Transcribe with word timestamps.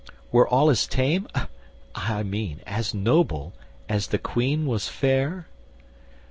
were 0.31 0.47
all 0.49 0.71
as 0.71 0.87
tame, 0.87 1.27
I 1.93 2.23
mean, 2.23 2.61
as 2.65 2.91
noble, 2.91 3.53
as 3.87 4.07
the 4.07 4.17
Queen 4.17 4.65
was 4.65 4.87
fair? 4.87 5.45